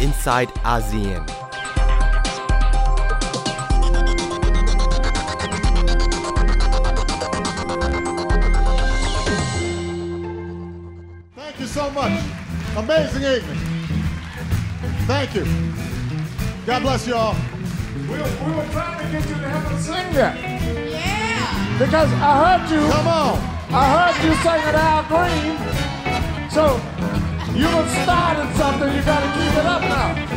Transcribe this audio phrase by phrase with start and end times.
[0.00, 1.26] inside ASEAN.
[11.34, 12.22] Thank you so much.
[12.76, 13.58] Amazing evening.
[15.06, 15.44] Thank you.
[16.66, 17.34] God bless you all.
[17.94, 20.36] We were, we were trying to get you to help us sing that.
[20.38, 21.78] Yeah.
[21.78, 22.80] Because I heard you.
[22.90, 23.38] Come on.
[23.70, 26.50] I heard you singing Al Green.
[26.50, 26.80] So
[27.58, 28.94] you done started something.
[28.94, 30.27] You got to keep it up now.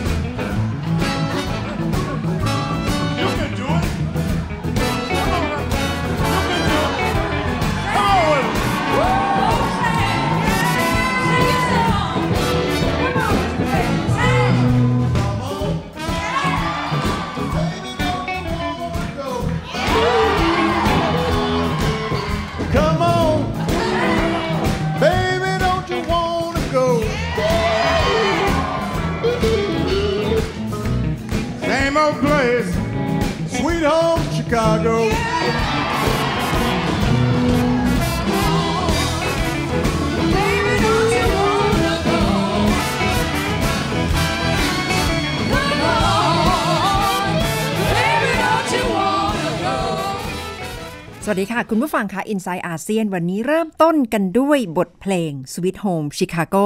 [51.33, 56.65] วัสดีค่ะ คุณผู้ฟังค่ะ Inside อาเซียนวันนี้เริ่มต้นกันด้วยบทเพลง Sweet Home Chicago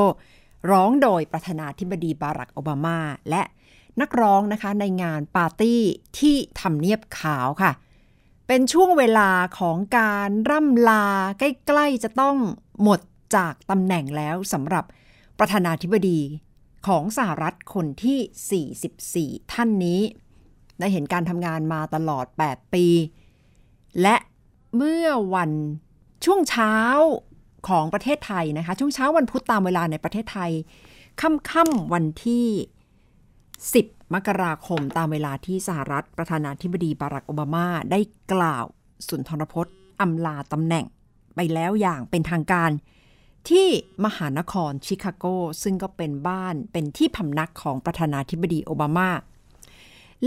[0.72, 3.00] ร้องโดยประธานาธิบดีบารักโอบามา
[3.30, 3.44] และ
[4.02, 5.82] นักร้องนะคะในงานปาร์ตี้
[6.20, 7.72] ที่ทำเนียบขาวค่ะ
[8.48, 11.06] เป็นช่วงเวลาของการร่ำลา
[11.40, 12.36] ใกล้ๆจะต้อง
[12.84, 13.00] หมด
[13.36, 14.86] จากตำแหน่งแล้วสำหรับ
[15.40, 16.20] ประธานาธิบดี
[16.88, 20.02] ของสหรัฐคนที่ 44 ท่านนี้
[20.80, 22.88] ได้เห็นการทำงานมาตลอด 8 ปี
[24.04, 24.16] และ
[24.78, 25.52] เมื่อวัน
[26.26, 26.76] ช่วงเช้า
[27.68, 30.52] ของประเทศไทยนะคะ ช่วงเช้าวันพุธตามเวลาในประเทศไทย
[31.22, 32.48] ค่ำๆวันที่
[33.52, 38.00] 10 มกราคมตามเวลาที่สหรัฐประธานาธิบดีบารักโอบามาได้
[38.34, 38.66] กล่าว
[39.08, 40.86] สุนทรพจน์อำลาตำแหน่ง
[41.36, 42.72] ไปแล้วอย่างเป็นทางการ
[43.50, 43.68] ที่
[44.06, 45.26] มหานครชิคาโก
[45.64, 49.10] ซึ่งก็เป็นบ้านเป็นที่พำนักของประธานาธิบดีโอบามา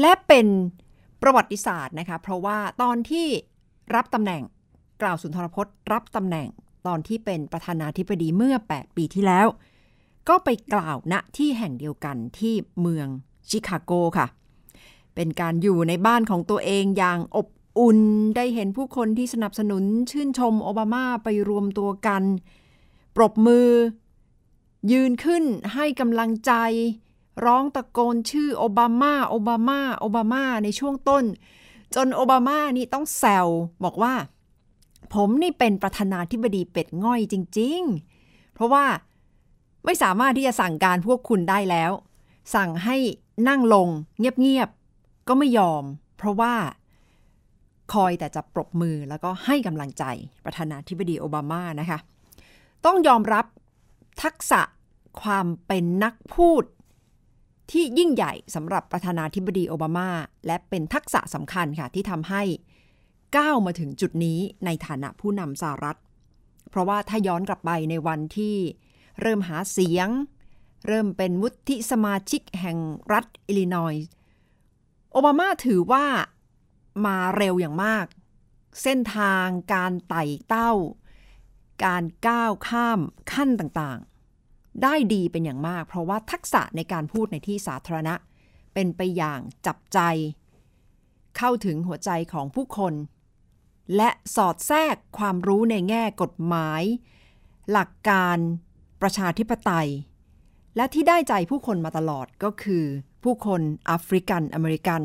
[0.01, 0.47] และเป็น
[1.23, 3.27] ประวัติศาสตร์นะคะ เพราะว่าตอนที่
[3.95, 4.43] รับตำแหน่ง
[5.03, 6.49] กล่าวสุนทรพจน์ รับตำแหน่ง
[6.87, 9.47] ตอนที่เป็นประธานาธิบดีเมื่อ 8 ปีที่แล้ว
[10.29, 13.09] ก็ไปกล่าวณที่แห่งเดียวกันที่เมือง
[13.51, 14.27] ชิคาโกค่ะ
[15.15, 17.99] เป็นการอยู่ในบ้านของตัวเองอย่างอบอุ่น
[18.37, 22.23] ได้เห็นผู้คนที่สนับสนุนชื่นชมโอบามาไปรวมตัวกัน
[23.17, 23.69] ปรบมือ
[24.93, 25.45] ยืนขึ้น
[25.75, 26.53] ให้กำลังใจ
[27.45, 31.25] ร้องตะโกนชื่อโอบามาโอบามาโอบามาในช่วงต้น
[31.95, 33.47] จนโอบามานี่ต้องแซว
[33.85, 34.15] บอกว่า
[35.15, 37.81] ผมนี่เป็นประธานาธิบดีเป็ดง่อยจริง
[38.19, 38.85] ๆ เพราะว่า
[39.85, 41.93] ไม่สามารถที่จะสั่งการพวกคุณได้แล้ว
[42.55, 42.97] สั่งให้
[43.49, 43.89] นั่งลง
[44.19, 45.85] เงียบๆ ก็ไม่ยอม
[46.17, 46.55] เพราะว่า
[47.93, 50.05] คอยแต่จะปรบมือแล้วก็ให้กำลังใจ
[50.45, 51.99] ประธานาธิบดีโอบามานะคะ
[52.87, 53.47] ต้องยอมรับ
[54.23, 54.61] ทักษะ
[55.23, 56.65] ความเป็นนักพูด
[57.71, 60.11] ที่ยิ่งใหญ่สำหรับประธานาธิบดีโอบามา
[60.47, 62.43] และเป็นทักษะสำคัญค่ะที่ทำให้
[63.37, 65.99] ก้าวมาถึงจุดนี้ในฐานะผู้นำสหรัฐ
[66.71, 68.57] เพราะว่าถ้าย้อนกลับไปในวันที่
[69.21, 70.09] เริ่มหาเสียง
[70.87, 72.79] เริ่มเป็นวุฒิสมาชิกแห่ง
[73.13, 74.09] รัฐอิลลินอยส์
[75.13, 76.07] โอบามาถือว่า
[77.07, 78.07] มาเร็วอย่างมาก
[78.83, 80.73] เส้นทางการไต่เต้า
[81.85, 83.01] การก้าวข้าม
[83.33, 84.18] ขั้นต่างๆ
[84.83, 88.15] ได้ดีเป็นอย่างมาก เพราะว่าทักษะในการพูดในที่สาธารณะ
[88.75, 89.99] เป็นไปอย่างจับใจ
[91.37, 92.95] เข้าถึงหัวใจของผู้คน
[93.97, 96.83] และสอดแทรกความรู้ในแง่กฎหมาย
[97.71, 98.39] หลักการ
[99.03, 99.91] ประชาธิปไตย
[100.77, 102.85] และที่ได้ใจผู้คนมาตลอดก็คือ
[103.23, 105.03] ผู้คนแอฟริกันอเมริกัน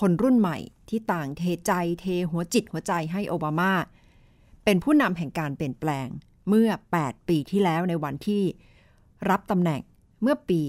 [0.00, 0.58] คนรุ่นใหม่
[0.88, 3.72] ที่ต่างเทใจเทหัวจิตหัวใจให้โอบามา
[4.64, 6.08] เป็นผู้นำแห่งการเปลี่ยนแปลง
[6.48, 6.70] เมื่อ
[7.00, 8.44] 8 ปีที่แล้วในวันที่
[9.30, 9.80] รับตำแหน่ง
[10.22, 10.60] เมื่อปี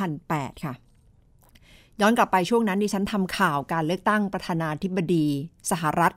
[0.00, 0.74] 2008 ค่ะ
[2.00, 5.26] ย้อนกลับไปช่วงนั้นดิฉันทำข่าวการเลือกตั้งประธานาธิบดี
[5.70, 6.14] สหรัฐ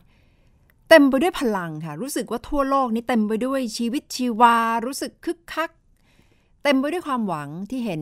[0.89, 4.55] เต็มไปด้วยพลังค่ะ รู้สึกว่าทั่วโลกนี้เต็มไปด้วยชีวิตชีวา
[4.85, 5.69] รู้สึกคึกคัก
[6.63, 8.01] เต็มไปด้วยความหวังที่เห็น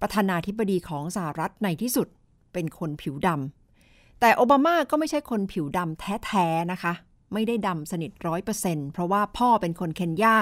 [0.00, 2.08] ประธานาธิบดีของสหรัฐในที่สุด
[2.52, 6.92] เป็นคนผิวดำแต่โอบามาก็ไม่ใช่คนผิวดำแท้ๆนะคะ
[7.32, 10.36] ไม่ได้ดำสนิทร้อยเปอร์เซ็นเพราะว่าพ่อเป็นคนเคนยา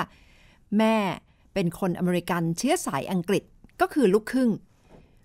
[0.79, 0.97] แม่
[1.55, 3.43] เป็นคนอเมริกันเชื้อสายอังกฤษ
[3.81, 4.51] ก็คือลูกครึ่ง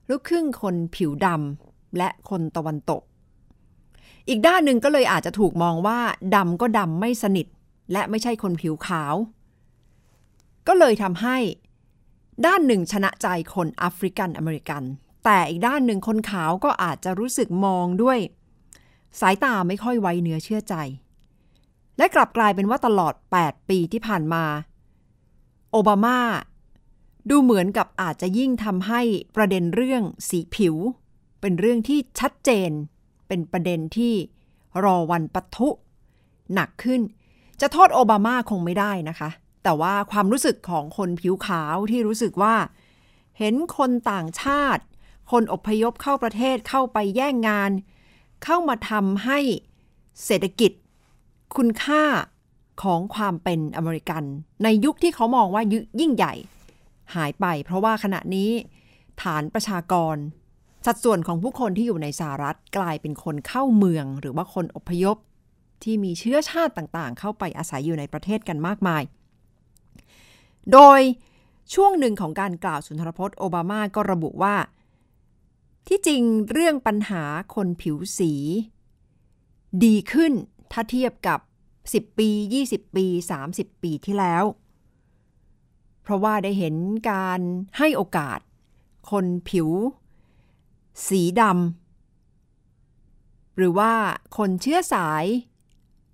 [0.10, 3.02] ลูกครึ่งคนผิวดำและคนตะวันตก
[4.30, 6.00] อีกด้านหนึ่งก็เลยอาจจะถูกมองว่า
[6.36, 7.48] ดำก็ดำไม่สนิท
[7.92, 9.16] และไม่ใช่คนผิวขาว
[10.68, 11.38] ก็เลยทำให้
[12.46, 14.84] ด้านหนึ่งชนะใจคนแอฟริกันอเมริกัน
[15.26, 18.20] แต่อีกด้านหนึ่งคนขาวก็อาจจะรู้สึกมองด้วย
[19.20, 20.76] สายตาไม่ค่อยไว้เนื้อเชื่อใจ
[21.98, 24.44] และกลับกลายเป็นว่าตลอด 8 ปีที่ผ่านมา
[25.72, 26.19] โอบามา
[27.30, 29.02] ดูเหมือนกับอาจจะยิ่งทำให้
[29.36, 30.75] ประเด็นเรื่องสีผิว
[31.42, 32.72] เป็นเรื่องที่ชัดเจน
[33.28, 34.14] เป็นประเด็นที่
[34.84, 35.69] รอวันปะทุ
[36.54, 37.02] หนักขึ้น
[37.62, 39.30] จะโทษโอบามาคงไม่ได้นะคะ
[39.64, 42.56] แต่ว่าความรู้สึกของคนผิวขาวที่รู้สึกว่า
[43.38, 44.84] เห็นคนต่างชาติ
[45.31, 47.72] คนอพยพเข้าประเทศเข้าไปแย่งงาน
[48.44, 49.40] เข้ามาทำให้
[50.25, 50.72] เศรษฐกิจ
[51.56, 52.04] คุณค่า
[52.82, 54.24] ของความเป็นอเมริกัน
[54.64, 55.64] ในยุคที่เขามองว่า
[56.02, 56.34] ยิ่งใหญ่
[57.16, 58.52] หายไป เพราะว่าขณะนี้
[59.22, 60.16] ฐานประชากร
[60.86, 65.18] สัดส่วนของผู้คนที่อยู่ในสหรัฐกลายเป็นคนเข้าเมือง หรือว่าคนอพยพ
[65.84, 69.04] ที่มีเชื้อชาติต่างๆ เข้าไปอาศัยอยู่ในประเทศกันมากมาย
[70.72, 71.00] โดย
[71.74, 74.56] ช่วงหนึ่งของการกล่าวสุนทรพจน์โอบามาก็ระบุว่า
[75.88, 76.22] ที่จริง
[76.52, 77.24] เรื่องปัญหา
[77.56, 78.34] คนผิวสี
[79.84, 80.34] ดีขึ้น
[80.72, 81.40] ถ้าเทียบกับ
[81.94, 82.30] 10 ปี
[82.68, 83.06] 20 ปี
[83.45, 84.44] 30 ปีที่แล้ว
[86.01, 86.75] เพราะว่าได้เห็น
[87.12, 87.39] การ
[87.78, 88.39] ให้โอกาส
[89.12, 89.69] คนผิว
[91.07, 93.94] สีดำหรือว่า
[94.38, 95.25] คนเชื้อสาย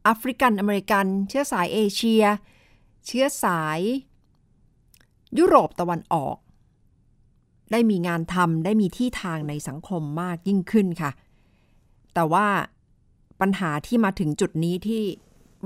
[0.04, 2.24] แอฟริกันอเมริกัน เชื้อสายเอเชีย
[3.06, 3.80] เชื้อสาย
[5.38, 6.38] ยุโรปตะวันออก
[7.72, 11.12] ได้มีงานทำได้มีที่ทางในสังคมมากยิ่งขึ้นค่ะ
[12.14, 12.48] แต่ว่า
[13.42, 15.04] ปัญหาที่มาถึงจุดนี้ที่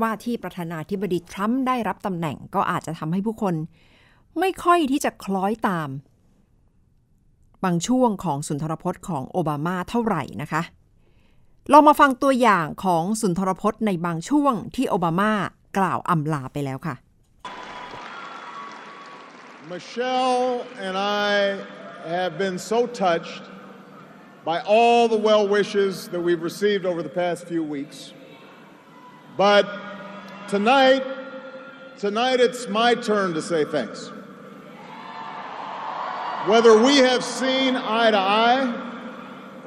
[0.01, 3.55] ว่าที่ประธานาธิบดีทรัมป์ได้รับตำแหน่งก็อาจจะทำให้ผู้คน
[4.39, 5.89] ไม่ค่อยที่จะคล้อยตาม
[7.63, 10.61] บางช่วงของสุนทรพจน์ของโอบามาเท่าไหร่นะคะ
[11.71, 15.31] ลองมาฟังตัวอย่างของสุนทรพจน์ในบางช่วงที่โอบามา
[15.77, 16.95] กล่าวอำลาไปแล้วค่ะ
[19.73, 20.95] Michelle and
[21.27, 21.27] I
[22.17, 23.43] have been so touched
[24.49, 28.13] by all the well wishes that we've received over the past few weeks.
[29.37, 29.69] But
[30.47, 31.03] tonight,
[31.99, 34.11] tonight it's my turn to say thanks.
[36.47, 38.83] Whether we have seen eye to eye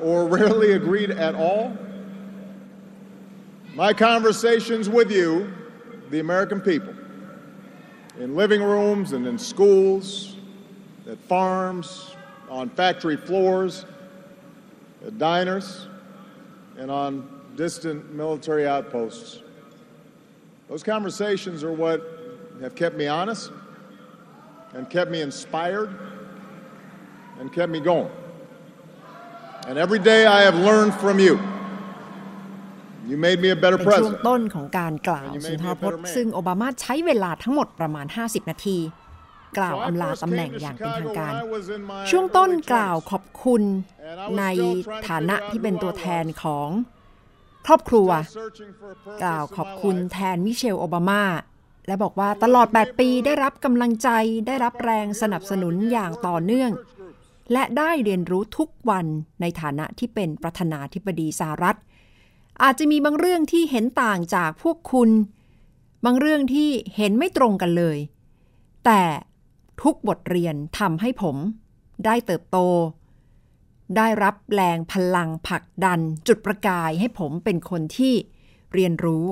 [0.03, 1.77] or rarely agreed at all,
[3.75, 5.53] my conversations with you,
[6.11, 6.93] the American people,
[8.19, 10.37] in living rooms and in schools,
[11.09, 12.17] at farms,
[12.49, 13.85] on factory floors,
[15.07, 15.87] at diners,
[16.77, 19.43] and on distant military outposts.
[20.71, 21.99] Those conversations are what
[22.65, 23.51] have kept me honest
[24.75, 25.91] and kept me inspired
[27.41, 28.11] and kept me going.
[29.69, 31.35] And every day I have learned from you.
[33.11, 34.27] You made me a better เป็นช่วง president.
[34.29, 38.79] ต้นของการกล่าวสุนทรพจน์ซึ่งโอบามาใช้เวลาทั้งหมดประมาณ 50 นาที
[39.59, 41.83] กล่าว So I อำลา first ตำแหน่ง came to อย่างเป็นทาง Chicago การ when I was in
[41.91, 43.09] my ช่วงต้น early กล่าว 20s.
[43.11, 43.63] ขอบคุณ
[44.39, 44.45] ใน
[45.09, 46.69] ฐานะที่เป็นตัวแทนของ
[47.67, 48.09] ครอบครัว
[48.39, 50.11] Searching for a purpose กล่าว in ขอบ my คุณ life.
[50.13, 51.23] แทนมิเชลโอบามา
[51.87, 54.09] และบอกว่าตลอด 8 ปีได้รับกำลังใจ
[54.47, 56.71] ได้รับแรงสนับสนุนอย่างต่อเนื่อง
[57.53, 59.07] และได้เรียนรู้ทุกวัน
[59.41, 61.77] ในฐานะที่เป็นประธานาธิบดีสหรัฐ
[62.63, 65.11] อาจจะมีบางเรื่องที่เห็นต่างจากพวกคุณ
[66.05, 67.99] บางเรื่องที่เห็นไม่ตรงกันเลย
[68.85, 69.03] แต่
[69.83, 71.37] ทุกบทเรียนทำให้ผม
[72.05, 72.59] ได้เติบโต
[73.97, 78.15] ได้รับแรงพลังผลักดันจุดประกายให้ผมเป็นคนที่
[78.75, 79.27] เรียนรู้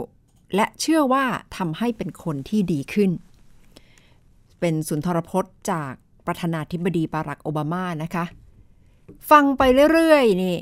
[0.54, 1.24] และเชื่อว่า
[1.56, 3.10] ทำให้เป็นคนที่ดีขึ้น
[4.60, 5.92] เป็นสุนทรพจน์จาก
[6.26, 8.24] ประธานาธิบดีบารักโอบามานะคะ
[9.30, 9.62] ฟังไป
[9.92, 10.56] เรื่อยๆนี่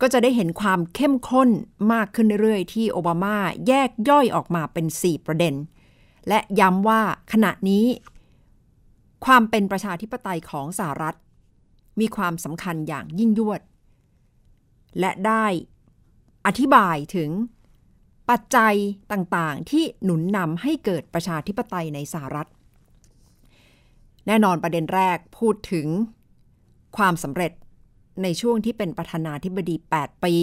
[0.00, 1.48] ก็จะได้เห็นความเข้มข้น
[1.92, 3.36] มากขึ้นเรื่อยๆ ที่โอบามา
[3.68, 5.54] แยกย่อยออกมาเป็น 4 ประเด็น
[6.28, 7.00] และย้ำว่า
[7.32, 7.86] ขณะนี้
[9.24, 11.16] ความเป็นประชาธิปไตยของสหรัฐ
[12.00, 13.60] มีความสำคัญอย่างยิ่งยวด
[15.00, 15.46] และได้
[16.46, 17.30] อธิบายถึง
[18.30, 18.74] ปัจจัย
[19.12, 22.48] ต่างๆ ที่หนุนนำให้เกิดประชาธิปไตยในสหรัฐ
[24.26, 25.86] แน่นอนประเด็นแรกพูดถึง
[26.96, 27.52] ความสำเร็จ
[28.22, 30.34] ในช่วงที่เป็นประธานาธิบดี 8 ปี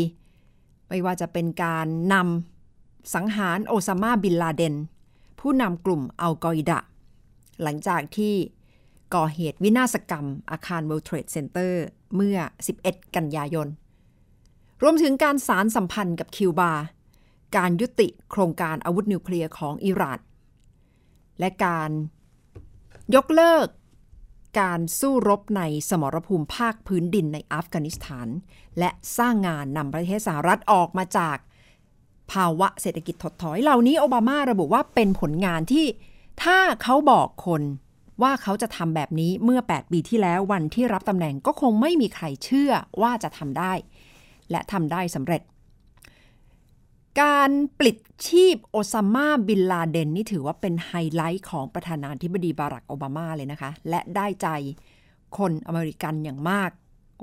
[0.89, 4.75] ไม่ว่าจะเป็นการนำสังหารโอซามาบินลาเดน
[5.39, 6.79] ผู้นำกลุ่มอัลกออิดะ
[7.61, 8.33] หลังจากที่
[9.15, 11.73] ก่อเหตุวินาศกรรม อาคาร World Trade Center
[12.15, 12.37] เมื่อ
[12.77, 13.67] 11 กันยายน
[14.81, 16.73] รวมถึงการสารสัมพันธ์กับคิวบา
[17.57, 20.19] การยุติโครงการอาวุธนิวเคลียร์ของอิหร่าน
[21.39, 21.91] และการ
[23.15, 23.67] ยกเลิก
[24.59, 28.27] การสู้รบในสมรภูมิภาคพื้นดินในอัฟกานิสถาน
[28.79, 31.37] และสร้างงานนำประเทศสหรัฐออกมาจาก
[32.31, 35.85] ภาวะเศรษฐกิจถดถอยเหล่านี้โอบามาระบุว่าเป็นผลงานที่
[36.43, 37.61] ถ้าเขาบอกคน
[38.21, 43.73] ว่าเขาจะทำแบบนี้เมื่อ 8 ปีที่แล้ววันที่รับตำแหน่งก็คงไม่มีใครเชื่อว่าจะทำได้
[44.51, 45.41] และทำได้สำเร็จ
[47.21, 47.97] การปลิด
[48.27, 54.47] ชีพโอซามาบินลาเดนนี่ถือว่าเป็นไฮไลท์ของประธานาธิบดีบารักโอบามาเลยนะคะ และได้ใจ
[55.37, 56.69] คนอเมริกันอย่างมาก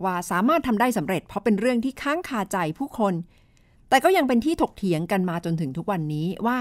[0.04, 3.14] ว่าสามารถทำได้สำเร็จ เพราะเป็นเรื่องที่ค้างคาใจผู้คน
[3.88, 6.58] แต่ก็ยังเป็นที่ถกเถียงกันมาจนถึงทุกวันนี้ว่า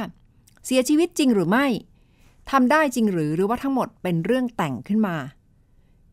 [0.66, 1.66] เสียชีวิตจริงหรือไม่
[2.52, 5.16] ทำได้จริงหรือหรือว่าทั้งหมดเป็นเรื่องแต่งขึ้นมา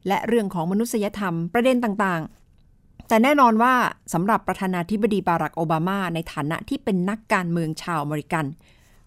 [0.09, 3.75] และเรื่องของมนุษยธรรมประเด็นต่างๆ แต่แน่นอนว่า
[4.13, 8.45] สำหรับประธานาธิบดีบารักโอบามา ในฐานะที่เป็นนักการเมืองชาวอเมริกัน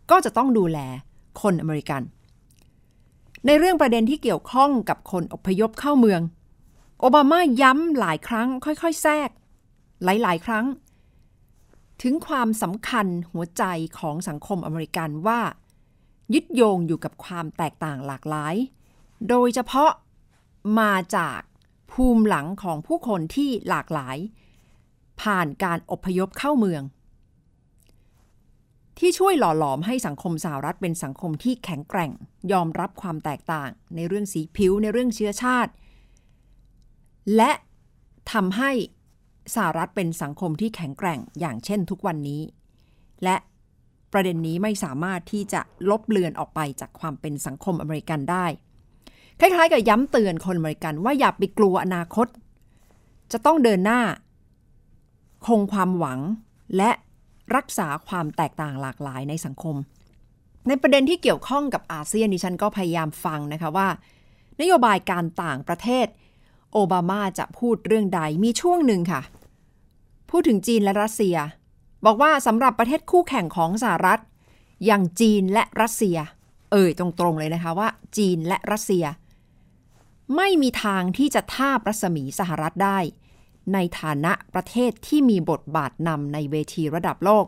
[0.09, 0.79] ก็จะต้องดูแล
[1.41, 2.01] คนอเมริกัน
[3.45, 6.21] ในเรื่องประเด็นที่เกี่ยวข้องกับคนอพยพเข้าเมือง
[6.99, 9.29] โอบามาย้ำหลายครั้งค่อยๆ แทรก
[10.03, 10.65] หลายๆ ครั้ง
[12.01, 13.63] ถึงความสำคัญหัวใจ
[13.99, 15.39] ของสังคมอเมริกันว่า
[16.33, 18.55] ยึดโยงอยู่กับความแตกต่างหลากหลาย
[19.29, 19.91] โดยเฉพาะ
[20.79, 21.39] มาจาก
[21.91, 24.17] ภูมิหลังของผู้คนที่หลากหลาย
[25.21, 26.83] ผ่านการอพยพเข้าเมือง
[28.99, 32.11] ที่ช่วยหล่อหลอมให้สังคมสหรัฐเป็นสังคมที่แข็งแกร่ง
[32.51, 35.71] ยอมรับความแตกต่าง ในเรื่องสีผิวในเรื่องเชื้อชาติ
[37.35, 37.51] และ
[38.31, 38.71] ทำให้
[39.55, 42.41] สหรัฐเป็นสังคมที่แข็งแกร่งอย่างเช่นทุกวันนี้
[43.23, 43.35] และ
[44.13, 48.45] ประเด็นนี้ไม่สามารถที่จะลบเลือนออกไปจากความเป็นสังคมอเมริกันได้
[49.39, 52.27] คล้ายๆ กับย้ำเตือนคนอเมริกันว่าอย่าไปกลัวอนาคต
[53.31, 54.01] จะต้องเดินหน้า
[55.45, 56.19] คงความหวัง
[56.77, 56.91] และ
[57.55, 59.75] รักษาความแตกต่างหลากหลายในสังคม
[60.67, 63.87] ในประเด็นที่เกี่ยวข้องกับอาเซียนดิฉันก็พยายามฟังนะคะว่า
[64.61, 66.07] นโยบายการต่างประเทศ
[66.73, 69.21] โอบามาจะพูดเรื่องใดมีช่วงหนึ่งค่ะ
[70.29, 71.35] พูดถึงจีนและรัสเซีย
[72.05, 74.19] บอกว่าสำหรับประเทศคู่แข่งของสหรัฐ
[74.85, 76.17] อย่างจีนและรัสเซีย
[76.71, 79.05] เอ่ยตรงๆเลยนะคะว่า จีนและรัสเซีย
[80.35, 82.99] ไม่มีทางที่จะท่าบรัศมีสหรัฐได้
[83.73, 87.45] ในฐานะประเทศที่มีบทบาทนำในเวทีระดับโลก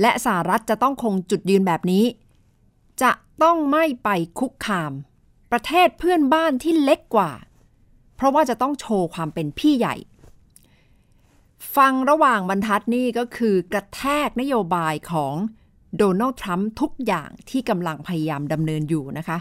[0.00, 2.04] และสหรัฐจะต้องคงจุดยืนแบบนี้
[3.02, 3.12] จะ
[3.42, 4.08] ต้องไม่ไป
[4.38, 4.92] คุกคาม
[5.52, 7.32] ประเทศเพื่อนบ้านที่เล็กกว่า
[8.16, 9.94] เพราะว่าจะต้องโชว์ความเป็นพี่ใหญ่
[11.76, 15.34] ฟังระหว่างบรรทัดนี่ก็คือกระแทกนโยบายของ
[15.96, 19.38] โดนัลด์ทรัมป์ทุกอย่างที่กำลังพยายามดำเนินอยู่นะคะ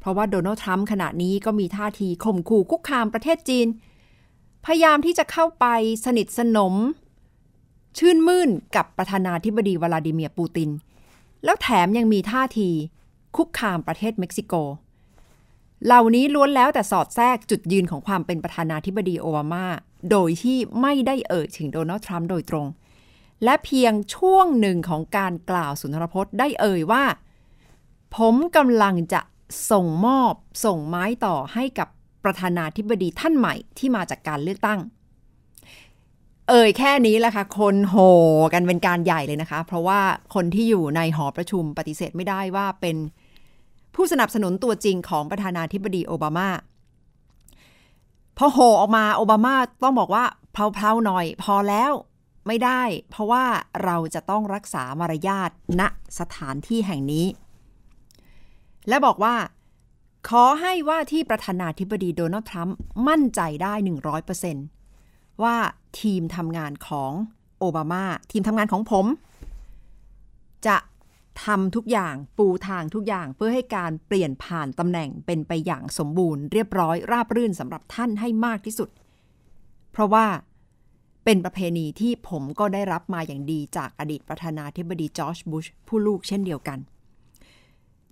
[0.00, 3.66] เพราะว่าโดนัลด์ทรัมป์ขณะนี้ก็มีท่าทีข่มขู่คุกคามประเทศจีน
[4.64, 5.66] พยายามที่จะเข้าไป
[6.04, 6.74] สนิทสนม
[7.98, 10.70] ชื่นมื่นกับประธานาธิบดีวลาดิเมียร์ปูติน
[11.44, 12.70] แล้วแถมยังมีท่าที
[13.36, 14.54] คุกคามประเทศเม็กซิโก
[15.86, 19.66] เหล่านี้ล้วนแล้วแต่สอดแทรกจุดยืนของความเป็นประธานาธิบดีโอบามา
[20.10, 22.66] โดยที่ไม่ได้เอ่ยถึงโดนัลด์ทรัมป์โดยตรง
[23.44, 27.04] และเพียงช่วงหนึ่งของการกล่าวสุนทรพจน์ได้เอ่ยว่า
[28.16, 29.20] ผมกำลังจะ
[29.70, 31.88] ส่งมอบส่งไม้ต่อให้กับ
[32.24, 34.80] ประธานาธิบดีท่านใหม่ที่มาจากการเลือกตั้ง
[36.48, 37.96] เอ่ยแค่นี้แหละค่ะ คนโห
[38.52, 40.00] กันเป็นการใหญ่เลยนะคะ เพราะว่า
[40.34, 42.96] คนที่อยู่ในหอประชุมปฏิเสธไม่ได้ว่าเป็น
[43.94, 46.48] ผู้สนับสนุนตัวจริงของประธานาธิบดีโอบามา
[48.46, 51.92] อโหออกมาโอบามาต้องบอกว่าเพลาๆหน่อย พอแล้ว
[52.46, 53.44] ไม่ได้ เพราะว่า
[53.84, 55.82] เราจะต้องรักษามารยาทณ
[56.18, 57.26] สถานที่แห่งนี้
[58.88, 59.34] และบอกว่า
[60.28, 62.76] ขอให้ว่าที่ประธานาธิบดีโดนัลด์ทรัมป์
[63.08, 63.74] มั่นใจได้
[64.58, 65.56] 100%ว่า
[66.00, 67.12] ทีมทำงานของ
[67.58, 69.06] โอบามา ทีมทำงานของผม
[70.66, 70.76] จะ
[71.44, 78.88] ทำทุกอย่างปูทางทุกอย่างเพื่อให้การเปลี่ยนผ่านตำแหน่งเป็นไปอย่างสมบูรณ์เรียบร้อยราบรื่นสำหรับท่านให้มากที่สุด
[79.92, 80.26] เพราะว่า
[81.24, 86.78] เป็นประเพณีที่ผมก็ได้รับมาอย่างดีจากอดีตประธานาธิบดีจอร์จบุชผู้ลูกเช่นเดียวกัน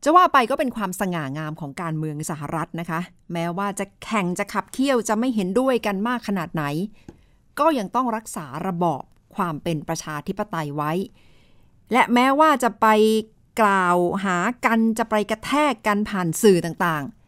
[0.02, 3.00] จะว่าไปก็เป็นความสง่างามของการเมืองสหรัฐนะคะ
[3.32, 6.64] แม้ว่าจะแข่งจะขับเคี่ยวจะไม่เห็นด้วยกันมากขนาดไหน
[7.60, 9.02] ก็ยังต้องรักษาระบอบ
[9.36, 10.92] ความเป็นประชาธิปไตยไว้
[11.92, 12.86] และแม้ว่าจะไป
[13.60, 17.20] กล่าวหากันจะไปกระแทกกันผ่านสื่อต่างๆ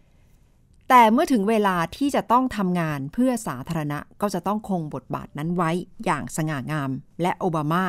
[0.88, 5.70] แต่เมื่อถึงเวลาที่จะต้องทำงานเพื่อสาธารณะก็จะต้องคงบทบาทนั้นไว้
[6.04, 6.90] อย่างสง่างาม
[7.22, 7.84] และโอบามา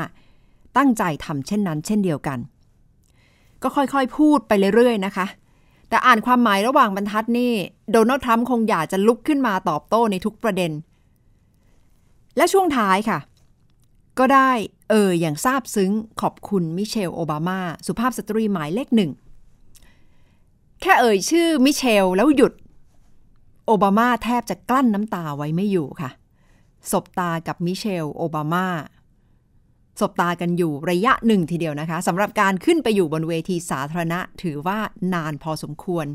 [0.78, 2.40] ตั้งใจทำเช่นนั้น เช่นเดียวกัน
[3.64, 5.26] ก็ค่อยๆ พูดไปเรื่อยๆ นะคะ
[5.90, 7.52] แต่อ่านความหมายระหว่างบรรทัดนี่
[7.92, 10.72] โดนัลด์ทรัมป์คงอยากจะลุกขึ้นมาตอบโต้ในทุกประเด็น
[12.38, 13.20] และช่วงท้ายค่ะ
[14.20, 14.52] ก็ได้
[14.94, 19.12] เอออย่างซาบซึ้งขอบคุณมิเชลโอบามา สุภาพสตรีหมายเลขหนึ่ง
[20.82, 22.54] แค่เอ่ยชื่อมิเชลแล้วหยุด
[23.66, 26.10] โอบามาแทบจะกลั้นน้ำตาไว้ไม่อยู่ค่ะ
[26.92, 28.68] สบตากับมิเชลโอบามา
[30.00, 34.80] สบตากันอยู่ระยะหนึ่งทีเดียวนะคะสำหรับการขึ้นไปอยู่บนเวทีสาธารณะ ถือว่า
[35.14, 36.06] นานพอสมควร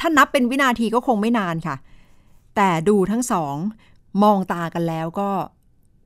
[0.00, 1.76] ถ้านับเป็นวินาทีก็คงไม่นานค่ะ
[2.56, 3.54] แต่ดูทั้งสอง
[4.22, 5.30] มองตากันแล้วก็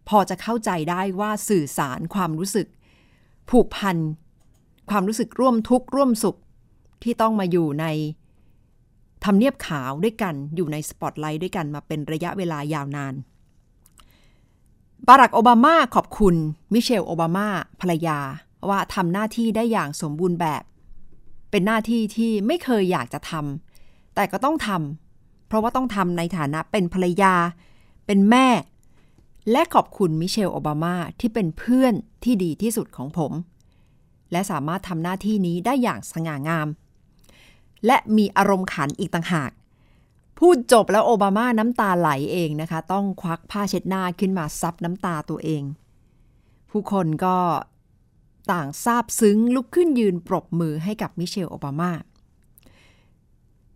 [0.08, 2.66] พอจะเข้าใจได้ว่าสื่อสารความรู้สึก
[3.50, 3.96] ผูกพัน
[4.90, 6.36] ความรู้สึกร่วมทุกข์ร่วมสุข
[7.02, 7.86] ที่ต้องมาอยู่ใน
[9.24, 13.14] ทำเนียบขาวด้วยกันอยู่ในสปอตไลท์ด้วยกันมาเป็นระยะเวลายาวนาน
[15.06, 16.34] บารักโอบามาขอบคุณ
[16.72, 17.48] มิเชลโอบามา
[17.80, 18.18] ภรรยา
[18.68, 20.62] ว่าทำหน้าที่ได้อย่างสมบูรณ์แบบ
[21.50, 27.34] เป็นหน้าที่ที่ไม่เคยอยากจะทำแต่ก็ต้องทำเพราะว่าต้องทำในฐานะเป็นภรรยา
[28.06, 28.46] เป็นแม่
[29.50, 33.32] และขอบคุณมิเชลโอบามาที่เป็นเพื่อนที่ดีที่สุดของผม
[34.32, 36.68] และสามารถทำหน้าที่นี้ได้อย่างสง่างาม
[37.86, 39.50] และมีอารมณ์ขันอีกต่างหาก
[40.38, 45.62] พูดจบแล้วโอบามาน้ำตาไหลเองนะคะ ต้องควักผ้าเช็ดหน้าขึ้นมาซับน้ำตาตัวเอง
[46.70, 47.36] ผู้คนก็
[48.52, 51.92] ต่างซาบซึ้งลุกขึ้นยืนปรบมือให้กับมิเชลโอบามา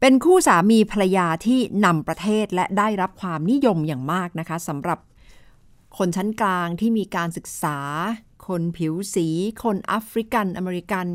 [0.00, 4.98] เป็นคู่สามีภรรยาที่นำประเทศและได้รับความนิยมอย่างมากนะคะสำหรับ
[5.96, 7.78] คนชั้นกลางที่มีการศึกษา
[8.46, 9.26] คนผิวสี
[9.62, 11.06] คนแอฟริกันอเมริกัน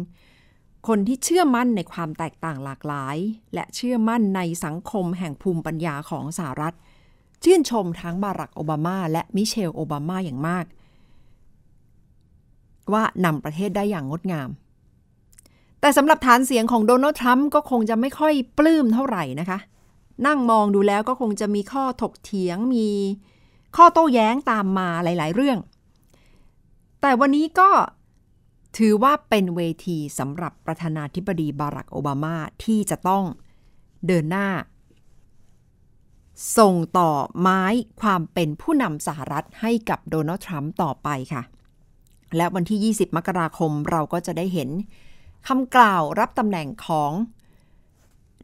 [0.87, 3.17] คนที่เชื่อมั่นในความแตกต่างหลากหลาย
[3.53, 6.75] และเชื่อมั่นในสังคมแห่งภูมิปัญญาของสหรัฐ
[7.43, 10.65] ชื่นชมทั้งบารักโอบามา และมิเชลโอบามาอย่างมาก
[12.93, 14.49] ว่านำประเทศได้อย่างงดงาม
[15.79, 19.59] แต่สำหรับฐานเสียงของโดนัลด์ทรัมป์ก็คงจะไม่ค่อยปลื้มเท่าไหร่นะคะ
[20.27, 22.87] นั่งมองดูแล้วก็คงจะมีข้อถกเถียงมี
[23.75, 25.59] ข้อโต้แย้งตามมาหลาย ๆ เรื่อง
[27.01, 27.69] แต่วันนี้ก็
[28.77, 33.23] ถือว่าเป็นเวทีสำหรับประธานาธิบดีบารักโอบามาที่จะต้อง
[34.07, 34.47] เดินหน้า
[36.57, 37.63] ส่งต่อไม้
[38.01, 41.43] ความเป็นผู้นำสหรัฐให้กับโดนัลด์ทรัมป์ต่อไปค่ะ
[42.35, 44.69] และวันที่ 20 มกราคมเราก็จะได้เห็น
[45.47, 47.11] คำกล่าวรับตำแหน่งของ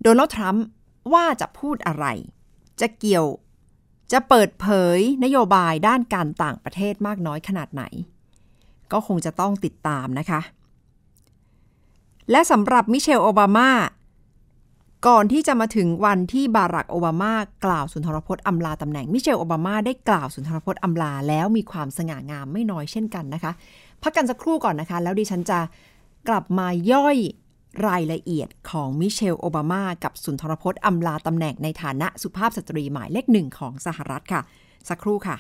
[0.02, 0.66] โดนัลด์ทรัมป์
[1.14, 2.06] ว่าจะพูดอะไร
[2.82, 3.26] จะเกี่ยว
[4.12, 4.67] จะเปิดเผ
[4.98, 7.84] ยนโยบายด้านการต่างประเทศมากน้อยขนาดไหน
[8.91, 10.41] ก็คงจะต้องติดตามนะคะ
[12.32, 13.69] และสำหรับมิเชลโอบามา
[15.08, 17.34] ก่อนที่จะมาถึงวันที่บารักโอบามา
[17.65, 23.52] กล่าวสุนทรพจน์อำลาตำแหน่งมิเชลโอบามาได้กล่าวสุนทรพจน์อำลาแล้วมีความสง่างามไม่น้อยเช่นกันนะคะ
[24.04, 25.60] พักกันสักครู่ก่อนนะคะ แล้วดิฉันจะ
[26.28, 27.17] กลับมาย่อย
[27.88, 34.42] รายละเอียดของมิเชลโอบามากับสุนทรพจน์อำลาตำแหน่งในฐานะสุภาพสตรีหมายเลขหนึ่งของสหรัฐค่ะ
[34.89, 35.38] สักครู่ค่ะ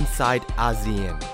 [0.00, 1.33] Inside ASEAN.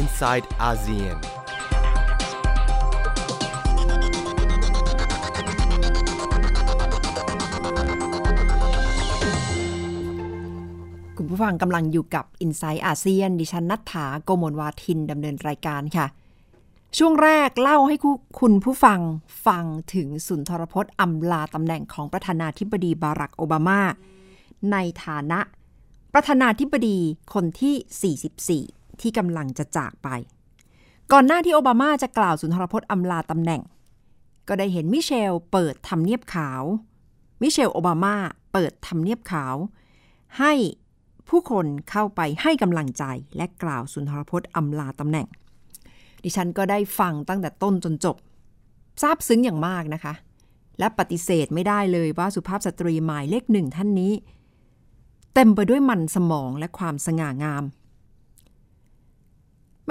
[0.00, 1.18] Inside ASEAN.
[11.16, 16.06] คุณผู้ฟังกำลังอยู่กับ i n s i ซต์อาเซียนดิฉันนัฐถาโกโมลวาทินดำเนินรายการค่ะ
[16.98, 18.10] ช่วงแรกเล่าให้คุ
[18.40, 19.00] คุณผู้ฟัง
[19.46, 23.80] ฟังถึงสุนทรพจน์อำลาตำแหน่งของประธานาธิบดีบารักโอบามา
[24.72, 25.40] ในฐานะ
[26.14, 26.98] ประธานาธิบดี
[27.34, 30.08] คนที่ 44 ที่กำลังจะจากไป
[31.12, 33.62] ก่อนหน้าที่โอบามาจะกล่าวสุนทรพจน์อำลาตำแหน่ง
[34.48, 36.62] ก็ได้เห็นมิเชลเปิดทำเนียบขาว
[37.42, 38.14] มิเชลโอบามา
[38.52, 39.54] เปิดทำเนียบขาว
[40.38, 40.52] ให้
[41.28, 43.04] ผู้คนเข้าไปให้กำลังใจ
[43.36, 45.26] และกล่าวสุนทรพจน์อำลาตำแหน่ง
[46.22, 48.16] ดิฉันก็ได้ฟังตั้งแต่ต้นจนจบ
[49.02, 50.14] ซาบซึ้งอย่างมากนะคะ
[50.78, 54.12] และปฏิเสธไม่ได้เลยว่าสุภาพสตรีหมายเลขหนึ่งท่านนี้
[55.34, 57.64] เต็มไปด้วยมันสมองและความสง่างาม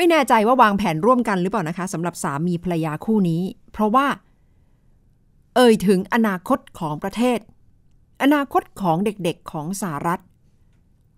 [0.02, 4.08] ไม่แน่ใจว่าวางแผนร่วมกันหรือเปล่านะคะสำหรับสามีภรรยาคู่นี้ เพราะว่า
[5.56, 7.40] เอ่ยถึงอนาคตของประเทศ
[8.22, 10.22] อนาคตของเด็กๆของสหรัฐ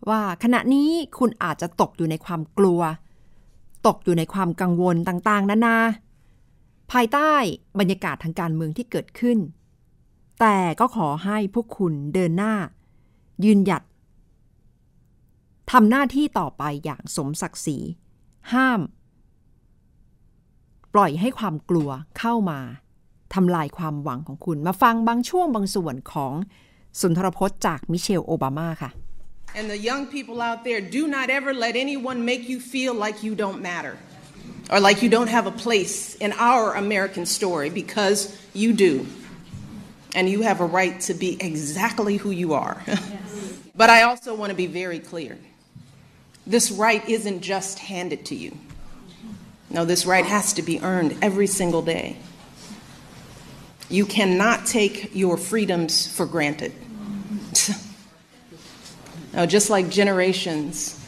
[0.09, 2.81] ว่าขณะนี้คุณอาจจะตกอยู่ในความกลัว
[3.87, 5.77] ตกอยู่ในความกังวลต่างๆ นานา
[6.91, 7.33] ภายใต้
[7.79, 9.37] บรรยากาศทางการเมืองที่เกิดขึ้น
[10.39, 12.53] แต่ก็ขอให้พวกคุณเดินหน้า
[13.43, 13.83] ยืนหยัด
[15.71, 17.77] ทำหน้าที่ต่อไปอย่างสมศักดิ์ศรี
[18.53, 18.79] ห้าม
[20.93, 22.59] ปล่อยให้ความกลัวเข้ามา
[23.33, 26.33] ทำลายความหวังของคุณ มาฟังบางช่วงบางส่วนของ
[26.99, 28.91] สุนทรพจน์จากมิเชลโอบามาค่ะ
[29.53, 33.21] And the young people out there, do not ever let anyone make you feel like
[33.21, 33.97] you don't matter
[34.71, 38.19] or like you don't have a place in our American story because
[38.53, 39.05] you do.
[40.15, 42.81] And you have a right to be exactly who you are.
[43.75, 45.37] but I also want to be very clear
[46.51, 48.57] this right isn't just handed to you.
[49.69, 52.17] No, this right has to be earned every single day.
[53.89, 56.73] You cannot take your freedoms for granted.
[59.33, 60.99] Now, just like generations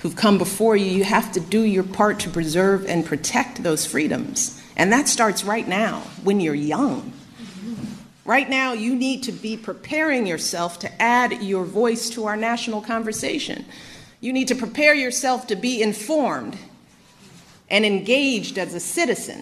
[0.00, 3.86] who've come before you, you have to do your part to preserve and protect those
[3.86, 4.60] freedoms.
[4.76, 7.12] And that starts right now when you're young.
[8.24, 12.82] Right now, you need to be preparing yourself to add your voice to our national
[12.82, 13.64] conversation.
[14.25, 16.55] You need to prepare yourself to be informed
[17.73, 19.41] and engaged as a citizen,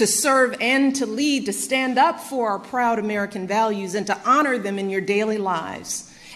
[0.00, 4.16] to serve and to lead, to stand up for our proud American values and to
[4.32, 5.90] honor them in your daily lives.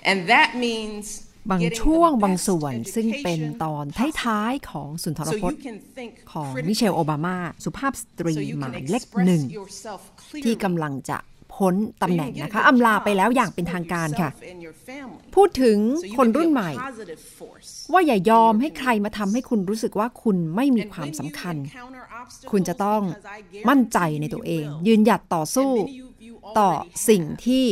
[0.08, 1.04] And that means
[1.50, 4.18] บาง getting ช่วง the บาง best ส่วนซึ่งเป็น education ตอน possible.
[4.24, 6.68] ท้ายๆของสุนทร So พจ you น์ can think ของ critically.
[6.68, 10.00] มิเชลโอบามา สุภาพสตรี So you ห can มายเลข express หนึ่ง yourself
[10.44, 10.64] ที่ clearly.
[10.64, 11.18] กำลังจะ
[11.55, 14.51] พ้นตำ So แห you น่ง can get นะคะ a good อำลา job ไปแล้วอย่างเป็นทางการค่ะ for yourself
[14.53, 15.31] and your family.
[15.35, 17.69] พูดถึง So you คน can be รุ่น a ใหม่ positive force.
[17.93, 23.27] ว่าอย่ายอมให้ใครมาทำให้คุณรู้สึกว่าคุณไม่มี And ความ when สำ you คัญ encounter obstacles, คุณจะต้อง because
[23.63, 24.85] I มั่นใจ guarantee ใน you ตัวเอง will.
[24.87, 27.41] ยืนหยัดต่อสู้ And many of you ต่อ already สิ่ง have.
[27.45, 27.65] ที่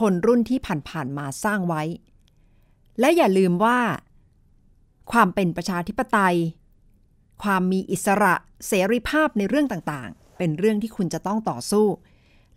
[0.00, 0.58] คนรุ่นที่
[0.90, 1.82] ผ่านๆมาสร้างไว้
[3.00, 3.78] และอย่าลืมว่า
[5.12, 6.36] ความเป็นประชาธิปไตย
[7.42, 8.34] ความมีอิสระ
[8.68, 11.86] เสรีภาพในเรื่องต่างๆ เป็นเรื่องที่คุณจะต้องต่อสู้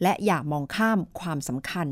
[0.02, 1.88] และอย่ามองข้ามความสำคัญ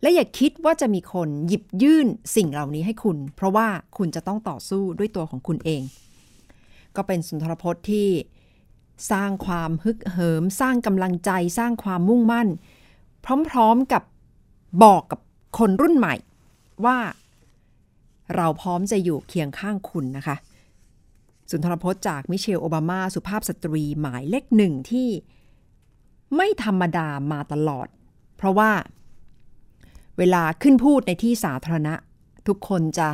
[0.00, 5.82] และอย่าคิดว่าจะมีคนหยิบยื่นสิ่งเหล่านี้ให้คุณ เพราะว่าคุณจะต้องต่อสู้ด้วยตัวของคุณเอง
[6.96, 8.08] ก็เป็นสุนทรพจน์ที่
[9.12, 12.48] สร้างความฮึกเหิม สร้างกำลังใจสร้างความมุ่งมั่น
[13.48, 14.02] พร้อมๆกับ
[14.82, 15.20] บอกกับ
[15.58, 16.14] คนรุ่นใหม่
[16.84, 16.98] ว่า
[18.36, 20.36] เราพร้อมจะอยู่เคียงข้างคุณนะคะ
[21.50, 25.08] สุนทรพจน์จากมิเชลโอบามาสุภาพสตรีหมายเลขหนึ่งที่
[26.36, 27.88] ไม่ธรรมดามาตลอด
[28.36, 28.70] เพราะว่า
[30.18, 31.94] เวลาขึ้นพูดในที่สาธารณะ
[32.46, 33.08] ทุกคนจะ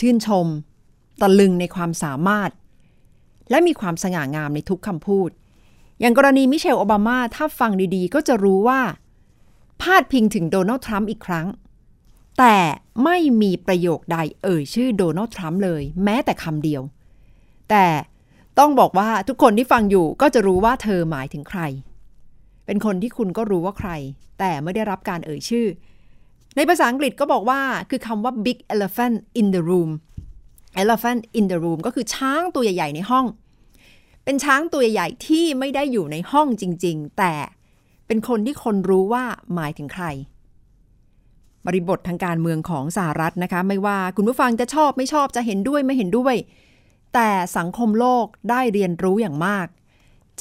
[0.00, 0.46] ชื่นชม
[1.20, 2.50] ตะลึงในความสามารถ
[3.50, 5.30] และมีความสง่างามในทุกคำพูด
[6.00, 8.80] อย่างกรณีมิเชลโอบามาถ้าฟังดีๆ ก็จะรู้ว่า
[9.80, 11.46] พาดพิงถึงโดนัลด์ทรัมป์อีกครั้ง
[12.38, 12.56] แต่
[13.04, 16.82] ไม่มีประโยคใดเอ่ยชื่อโดนัลด์ทรัมป์เลย แม้แต่คำเดียว
[17.70, 17.86] แต่
[18.58, 21.60] ต้องบอกว่าทุกคนที่ฟังอยู่ก็จะรู้ว่าเธอหมายถึงใคร
[22.66, 23.90] เป็นคนที่คุณก็รู้ว่าใคร
[24.38, 25.66] แต่ไม่ได้รับการเอ่ยชื่อ
[26.56, 29.90] ในภาษาอังกฤษก็บอกว่าคือคำว่า big elephant in the room
[30.82, 33.26] elephant in the room ก็คือช้างตัวใหญ่ ๆ ในห้อง
[34.24, 37.34] เป็นช้างตัวใหญ่ที่ไม่ได้อยู่ในห้องจริง ๆ แต่
[38.06, 39.24] เป็นคนที่คนรู้ว่า
[39.54, 40.04] หมายถึงใคร
[41.66, 46.34] บริบททางการเมืองของสหรัฐนะคะ ไม่ว่าคุณผู้ฟังจะชอบไม่ชอบจะเห็นด้วยไม่เห็นด้วย
[47.14, 49.66] แต่สังคมโลกได้เรียนรู้อย่างมาก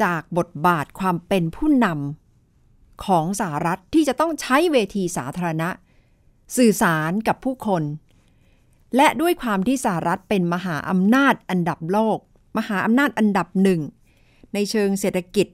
[0.03, 5.69] จากบทบาทความเป็นผู้นำของสหรัฐที่จะต้องใช้เวทีสาธารณะ
[6.57, 7.83] สื่อสารกับผู้คน
[8.95, 12.17] และด้วยความที่สหรัฐเป็นมหาอำนาจอันดับโลก
[12.57, 13.81] มหาอำนาจอันดับหนึ่ง
[14.53, 15.47] ในเชิงเศรษฐกิจ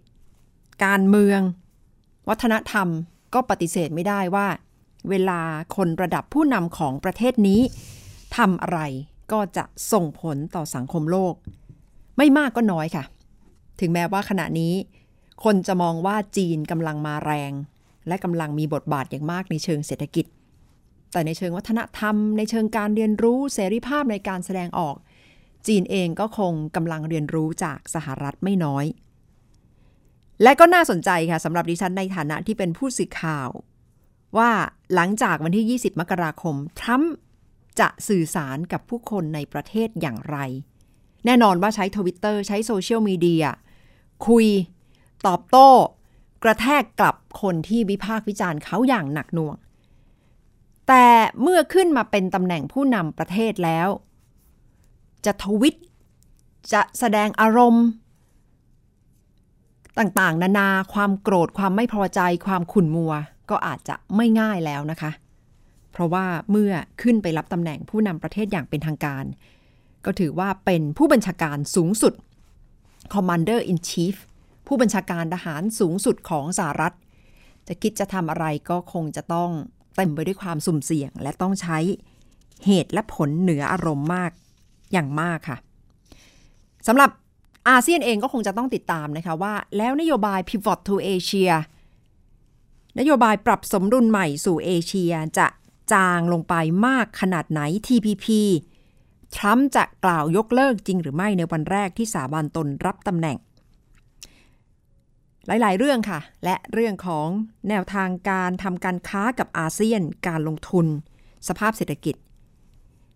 [0.85, 1.39] การเมือง
[2.29, 2.87] วัฒนธรรม
[3.33, 4.47] ก็ปฏิเสธไม่ได้ว่า
[5.09, 5.41] เวลา
[5.75, 7.61] คนระดับผู้นำของประเทศนี้
[8.37, 8.79] ทำอะไร
[9.31, 11.33] ก็จะส่งผลต่อสังคมโลก
[12.17, 13.03] ไม่มากก็น้อยค่ะ
[13.81, 14.73] ถึงแม้ว่าขณะนี้
[15.43, 17.51] คนจะมองว่าจีนกำลังมาแรง
[18.07, 20.25] และกำลังมีบทบาทอย่างมากในเชิงเศรษฐกิจ
[21.11, 24.95] แต่ในเชิงวัฒนธรรม ในเชิงการเรียนรู้เสรีภาพในการแสดงออก
[25.67, 28.85] จีนเองก็คงกำลังเรียนรู้จากสหรัฐไม่น้อย
[30.43, 33.49] และก็น่าสนใจค่ะสำหรับดิฉันในฐานะที่เป็นผู้สื่อข่าว
[34.37, 34.51] ว่า
[34.95, 37.13] หลังจากวันที่ 20 มกราคมทรัมป์
[37.79, 40.37] จะสื่อสารกับผู้คนในประเทศอย่างไร
[41.25, 43.45] แน่นอนว่าใช้ทวิตเตอร์ใช้โซเชียลมีเดีย
[44.27, 44.47] คุย
[45.27, 45.69] ตอบโต้
[46.43, 49.55] กระแทกกลับคนที่วิพากษ์วิจารณ์เขาอย่างหนักหน่วง
[50.87, 51.07] แต่
[51.41, 53.87] เมื่อขึ้นมาเป็นตำแหน่งผู้นำประเทศแล้ว
[55.25, 55.75] จะทวิต
[56.73, 57.85] จะแสดงอารมณ์
[59.99, 63.13] ต่างๆ นานาความโกรธความไม่พอใจความขุ่นมัว
[63.49, 65.11] ก็อาจจะไม่ง่ายแล้วนะคะ
[65.91, 69.25] เพราะว่าเมื่อขึ้นไปรับตำแหน่งผู้นำประเทศอย่างเป็นทางการ
[70.05, 72.13] ก็ถือว่าเป็นผู้บัญชาการสูงสุด
[73.13, 74.15] Commander in Chief
[74.67, 76.93] ผผู้บัญชาการทหารสูงสุดของสหรัฐ
[77.67, 79.49] จะคิดจะทำอะไรก็คงจะต้อง
[79.95, 81.77] เต็มไปด้วยความสุ่มเสี่ยง และต้องใช้
[82.65, 84.31] เหตุและผลเหนืออารมณ์มาก
[84.91, 85.57] อย่างมากค่ะ
[86.87, 87.09] สำหรับ
[87.69, 91.51] อาเซียนเองก็คงจะต้องติดตามนะคะว่า แล้วนโยบาย Pivot to Asia
[92.99, 95.47] นโยบายปรับสมดุลใหม่สู่เอเชียจะ
[95.93, 96.55] จางลงไป
[96.87, 98.25] มากขนาดไหน TPP
[99.35, 103.37] ทรัมป์จะกล่าวยกเลิกจริงหรือไม่ในวันแรกที่สาบานตนรับตำแหน่ง
[105.47, 107.27] หลาย ๆ เรื่องค่ะ และเรื่องของ
[107.69, 110.85] แนวทางการทำการค้ากับอาเซียน การลงทุน
[111.47, 112.15] สภาพเศรษฐกิจ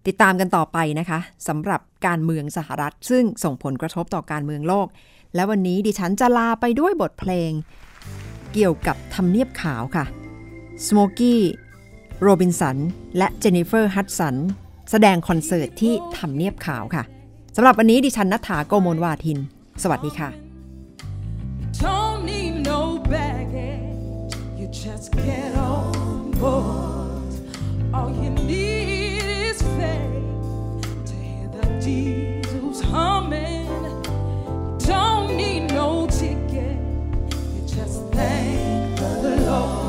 [0.08, 4.88] ติดตามกันต่อไปนะคะสำหรับการเมืองสหรัฐ ซึ่งส่งผลกระทบต่อการเมืองโลก
[5.36, 7.52] และวันนี้ดิฉันจะลาไปด้วยบทเพลง
[8.54, 10.06] เกี่ยวกับทำเนียบขาวค่ะ
[10.86, 11.42] สโมกี้
[12.22, 12.78] โรบินสัน
[13.18, 14.36] และเจนนิเฟอร์ ฮัตสัน
[14.92, 17.04] แสดงคอนเสิร์ตที่ทำเนียบขาวค่ะ
[17.56, 19.40] สำหรับวันนี้ดิฉันนัฐาโกโมลวาทิน
[19.84, 20.30] สวัสดีค่ะ
[21.84, 22.80] Don't need no
[23.16, 24.34] baggage.
[24.58, 27.34] You just get on board.
[27.96, 29.20] All you need
[29.50, 33.68] is faith to hear the diesels humming.
[34.92, 36.78] Don't need no ticket.
[37.54, 39.85] You just thank the Lord.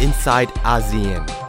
[0.03, 1.44] Inside ASEAN.